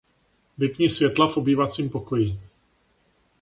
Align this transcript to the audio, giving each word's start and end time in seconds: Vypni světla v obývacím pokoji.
Vypni 0.57 0.89
světla 0.89 1.27
v 1.27 1.37
obývacím 1.37 1.89
pokoji. 1.89 2.39